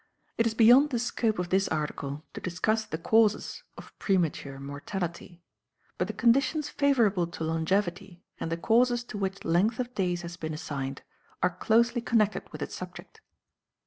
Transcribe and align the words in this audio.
It 0.35 0.47
is 0.47 0.55
beyond 0.55 0.89
the 0.89 0.97
scope 0.97 1.37
of 1.37 1.49
this 1.49 1.67
article 1.67 2.25
to 2.33 2.41
discuss 2.41 2.85
the 2.85 2.97
causes 2.97 3.61
of 3.77 3.93
premature 3.99 4.59
mortality, 4.59 5.43
but 5.99 6.07
the 6.07 6.13
conditions 6.13 6.69
favourable 6.69 7.27
to 7.27 7.43
longevity, 7.43 8.23
and 8.39 8.51
the 8.51 8.57
causes 8.57 9.03
to 9.03 9.19
which 9.19 9.45
length 9.45 9.79
of 9.79 9.93
days 9.93 10.23
has 10.23 10.37
been 10.37 10.55
assigned, 10.55 11.03
are 11.43 11.51
closely 11.51 12.01
connected 12.01 12.51
with 12.51 12.63
its 12.63 12.73
subject. 12.73 13.21